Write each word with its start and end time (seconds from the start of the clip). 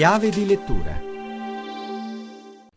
Chiave 0.00 0.30
di 0.30 0.46
lettura 0.46 1.09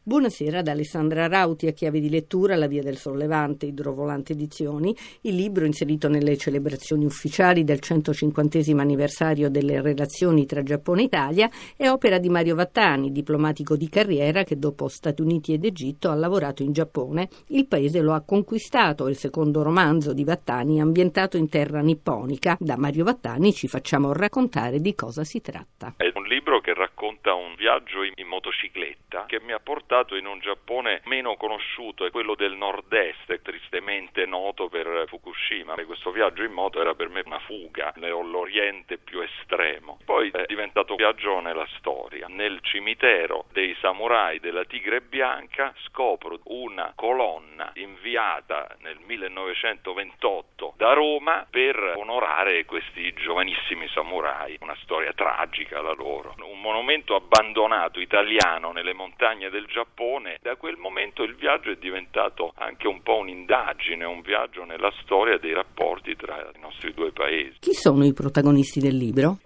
Buonasera 0.05 0.59
ad 0.59 0.67
Alessandra 0.67 1.29
Rauti 1.29 1.65
a 1.67 1.71
chiave 1.71 2.01
di 2.01 2.09
lettura 2.09 2.57
La 2.57 2.67
Via 2.67 2.83
del 2.83 2.97
Sollevante, 2.97 3.67
Idrovolante 3.67 4.33
Edizioni, 4.33 4.94
il 5.21 5.33
libro 5.33 5.63
inserito 5.63 6.10
nelle 6.10 6.35
celebrazioni 6.35 7.05
ufficiali 7.05 7.63
del 7.63 7.79
150 7.79 8.60
anniversario 8.81 9.49
delle 9.49 9.81
relazioni 9.81 10.46
tra 10.46 10.62
Giappone 10.62 11.03
e 11.03 11.05
Italia, 11.05 11.49
è 11.78 11.87
opera 11.87 12.17
di 12.17 12.28
Mario 12.28 12.55
Vattani, 12.55 13.13
diplomatico 13.13 13.78
di 13.78 13.87
carriera 13.87 14.44
che 14.44 14.60
dopo 14.60 14.89
Stati 14.89 15.21
Uniti 15.21 15.53
ed 15.53 15.63
Egitto 15.63 16.09
ha 16.09 16.16
lavorato 16.16 16.63
in 16.63 16.73
Giappone. 16.73 17.30
Il 17.48 17.67
paese 17.67 18.02
lo 18.02 18.12
ha 18.12 18.26
conquistato, 18.26 19.08
il 19.08 19.16
secondo 19.16 19.63
romanzo 19.63 20.12
di 20.12 20.26
Vattani 20.26 20.81
ambientato 20.81 21.38
in 21.38 21.48
terra 21.48 21.80
nipponica. 21.80 22.58
Da 22.59 22.76
Mario 22.76 23.05
Vattani 23.05 23.54
ci 23.54 23.70
facciamo 23.70 24.12
raccontare 24.12 24.81
di 24.81 24.94
cosa 24.95 25.23
si 25.23 25.40
tratta. 25.40 25.94
È 25.95 26.12
un 26.13 26.26
libro 26.26 26.59
che 26.59 26.73
racconta 26.73 27.34
un 27.34 27.55
viaggio 27.55 28.04
in 28.04 28.27
motocicletta 28.27 29.27
che 29.27 29.40
mi 29.40 29.54
ha 29.54 29.59
portato 29.63 29.91
portato 29.94 30.16
in 30.16 30.26
un 30.26 30.40
Giappone 30.40 31.02
meno 31.06 31.36
conosciuto, 31.36 32.06
è 32.06 32.10
quello 32.10 32.34
del 32.34 32.54
nord-est, 32.54 33.42
tristemente 33.44 34.26
noto 34.26 34.68
per 34.68 35.06
Fukushima. 35.08 35.76
E 35.76 35.86
questo 35.86 36.10
viaggio 36.10 36.42
in 36.42 36.52
moto 36.52 36.82
era 36.82 36.96
per 36.96 37.10
me 37.10 37.22
una 37.24 37.38
fuga 37.40 37.94
nell'Oriente 37.98 38.98
più 38.98 39.20
estremo. 39.20 40.00
Poi 40.04 40.32
è 40.32 40.46
diventato 40.48 40.96
viaggio 40.96 41.40
nella 41.42 41.68
storia. 41.78 42.26
Nel 42.28 42.60
cimitero 42.62 43.46
dei 43.52 43.76
samurai 43.82 44.40
della 44.40 44.66
Tigre 44.66 45.02
Bianca 45.02 45.76
scopro 45.86 46.40
una 46.46 46.94
colonna 46.96 47.72
inviata 47.76 48.76
nel 48.80 48.98
1928 49.05 50.74
da 50.76 50.94
Roma 50.94 51.46
per 51.48 51.94
onorare 51.98 52.66
questi 52.66 53.14
giovanissimi 53.14 53.88
samurai. 53.90 54.58
Una 54.62 54.78
storia 54.82 55.14
tragica 55.14 55.82
la 55.82 55.94
loro. 55.94 56.34
Un 56.40 56.60
monumento 56.60 57.14
abbandonato 57.14 58.00
italiano 58.00 58.72
nelle 58.72 58.94
montagne 58.94 59.52
del 59.52 59.66
Giappone 59.66 59.82
Giappone. 59.84 60.39
Da 60.41 60.55
quel 60.55 60.77
momento 60.77 61.23
il 61.23 61.35
viaggio 61.35 61.70
è 61.70 61.76
diventato 61.76 62.53
anche 62.55 62.87
un 62.87 63.01
po' 63.01 63.17
un'indagine, 63.17 64.05
un 64.05 64.21
viaggio 64.21 64.63
nella 64.63 64.91
storia 65.01 65.37
dei 65.37 65.53
rapporti 65.53 66.15
tra 66.15 66.49
i 66.55 66.59
nostri 66.59 66.93
due 66.93 67.11
paesi. 67.11 67.57
Chi 67.59 67.73
sono 67.73 68.05
i 68.05 68.13
protagonisti 68.13 68.79
del 68.79 68.95
libro? 68.95 69.39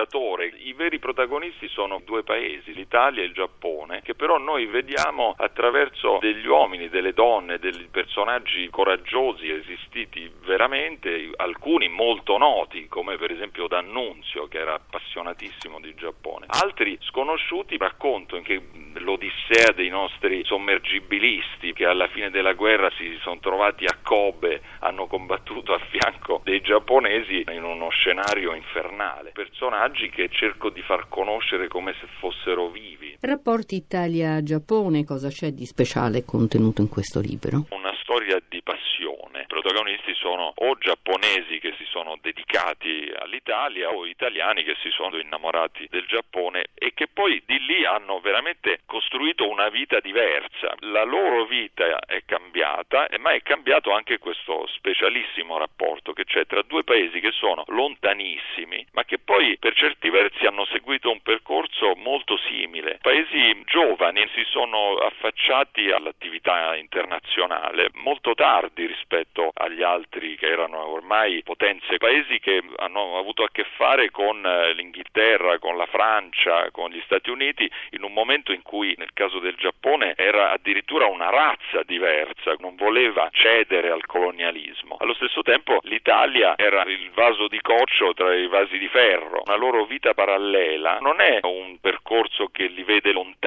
Viaggiatore. 0.00 0.52
I 0.64 0.72
veri 0.72 0.98
protagonisti 0.98 1.68
sono 1.68 2.00
due 2.04 2.22
paesi, 2.22 2.72
l'Italia 2.72 3.22
e 3.22 3.26
il 3.26 3.32
Giappone, 3.32 4.00
che 4.02 4.14
però 4.14 4.38
noi 4.38 4.66
vediamo 4.66 5.34
attraverso 5.36 6.18
degli 6.20 6.46
uomini, 6.46 6.88
delle 6.88 7.12
donne, 7.12 7.58
dei 7.58 7.88
personaggi 7.90 8.68
coraggiosi 8.70 9.50
esistiti 9.50 10.30
veramente, 10.44 11.30
alcuni 11.36 11.88
molto 11.88 12.38
noti, 12.38 12.86
come 12.88 13.16
per 13.16 13.30
esempio 13.30 13.66
D'Annunzio, 13.66 14.48
che 14.48 14.58
era 14.58 14.74
appassionatissimo 14.74 15.80
di 15.80 15.94
Giappone. 15.94 16.46
Altri 16.48 16.96
sconosciuti 17.02 17.76
raccontano 17.76 18.20
appunto 18.20 18.36
anche 18.36 18.62
l'odissea 18.94 19.72
dei 19.74 19.88
nostri 19.88 20.44
sommergibilisti 20.44 21.72
che 21.72 21.86
alla 21.86 22.08
fine 22.08 22.30
della 22.30 22.52
guerra 22.52 22.90
si 22.96 23.18
sono 23.22 23.38
trovati 23.40 23.84
a 23.84 23.98
Kobe, 24.02 24.60
hanno 24.80 25.06
combattuto 25.06 25.72
a 25.72 25.78
fianco 25.78 26.40
dei 26.44 26.60
giapponesi 26.60 27.44
in 27.48 27.64
uno 27.64 27.88
scenario 27.90 28.54
infernale. 28.54 29.30
Personaggi 29.32 29.89
che 29.90 30.28
cerco 30.30 30.70
di 30.70 30.82
far 30.82 31.08
conoscere 31.08 31.68
come 31.68 31.94
se 32.00 32.06
fossero 32.18 32.68
vivi. 32.68 33.16
Rapporti 33.20 33.76
Italia-Giappone, 33.76 35.04
cosa 35.04 35.28
c'è 35.28 35.50
di 35.52 35.66
speciale 35.66 36.24
contenuto 36.24 36.80
in 36.80 36.88
questo 36.88 37.20
libro? 37.20 37.66
Una 37.70 37.94
storia 38.00 38.40
di 38.48 38.62
passione. 38.62 39.42
I 39.42 39.46
protagonisti 39.46 40.14
sono 40.30 40.52
o 40.54 40.78
giapponesi 40.78 41.58
che 41.58 41.74
si 41.76 41.84
sono 41.86 42.16
dedicati 42.20 43.12
all'Italia 43.18 43.88
o 43.90 44.06
italiani 44.06 44.62
che 44.62 44.76
si 44.80 44.90
sono 44.90 45.18
innamorati 45.18 45.88
del 45.90 46.06
Giappone 46.06 46.66
e 46.74 46.94
che 46.94 47.08
poi 47.08 47.42
di 47.44 47.58
lì 47.66 47.84
hanno 47.84 48.20
veramente 48.20 48.80
costruito 48.86 49.48
una 49.48 49.68
vita 49.68 49.98
diversa. 49.98 50.74
La 50.80 51.02
loro 51.02 51.46
vita 51.46 51.98
è 52.06 52.22
cambiata, 52.24 53.08
ma 53.18 53.32
è 53.32 53.42
cambiato 53.42 53.90
anche 53.90 54.18
questo 54.18 54.68
specialissimo 54.68 55.58
rapporto 55.58 56.12
che 56.12 56.24
c'è 56.24 56.46
tra 56.46 56.62
due 56.62 56.84
paesi 56.84 57.18
che 57.18 57.32
sono 57.32 57.64
lontanissimi, 57.66 58.86
ma 58.92 59.04
che 59.04 59.18
poi 59.18 59.58
per 59.58 59.74
certi 59.74 60.10
versi 60.10 60.46
hanno 60.46 60.64
seguito 60.66 61.10
un 61.10 61.20
percorso 61.22 61.94
molto 61.96 62.38
simile. 62.48 62.98
Paesi 63.02 63.62
giovani 63.66 64.28
si 64.34 64.44
sono 64.48 64.96
affacciati 64.96 65.90
all'attività 65.90 66.76
internazionale 66.76 67.90
molto 67.94 68.34
tardi 68.34 68.86
rispetto 68.86 69.50
agli 69.54 69.82
altri 69.82 70.19
che 70.36 70.46
erano 70.46 70.86
ormai 70.86 71.42
potenze, 71.42 71.96
paesi 71.98 72.38
che 72.38 72.62
hanno 72.76 73.18
avuto 73.18 73.42
a 73.42 73.48
che 73.50 73.64
fare 73.76 74.10
con 74.10 74.44
eh, 74.44 74.72
l'Inghilterra, 74.74 75.58
con 75.58 75.76
la 75.76 75.86
Francia, 75.86 76.70
con 76.70 76.90
gli 76.90 77.00
Stati 77.04 77.30
Uniti 77.30 77.70
in 77.90 78.02
un 78.02 78.12
momento 78.12 78.52
in 78.52 78.62
cui 78.62 78.94
nel 78.96 79.12
caso 79.12 79.38
del 79.38 79.54
Giappone 79.56 80.14
era 80.16 80.50
addirittura 80.50 81.06
una 81.06 81.30
razza 81.30 81.82
diversa, 81.84 82.54
non 82.58 82.76
voleva 82.76 83.28
cedere 83.32 83.90
al 83.90 84.06
colonialismo. 84.06 84.96
Allo 84.98 85.14
stesso 85.14 85.42
tempo 85.42 85.78
l'Italia 85.82 86.54
era 86.56 86.82
il 86.84 87.10
vaso 87.12 87.48
di 87.48 87.60
coccio 87.60 88.12
tra 88.14 88.34
i 88.34 88.46
vasi 88.46 88.78
di 88.78 88.88
ferro. 88.88 89.42
Una 89.46 89.56
loro 89.56 89.84
vita 89.84 90.14
parallela 90.14 90.98
non 91.00 91.20
è 91.20 91.40
un 91.42 91.78
percorso 91.80 92.48
che 92.48 92.66
li 92.66 92.82
vede 92.82 93.12
lontani. 93.12 93.39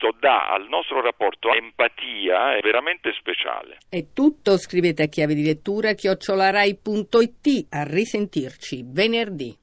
Questo 0.00 0.14
dà 0.18 0.50
al 0.50 0.68
nostro 0.68 1.00
rapporto 1.00 1.52
empatia 1.54 2.58
veramente 2.60 3.12
speciale. 3.12 3.78
È 3.88 4.06
tutto, 4.12 4.58
scrivete 4.58 5.04
a 5.04 5.06
chiave 5.06 5.34
di 5.34 5.44
lettura 5.44 5.92
chiocciolarai.it. 5.92 7.66
A 7.70 7.84
risentirci 7.84 8.84
venerdì. 8.86 9.56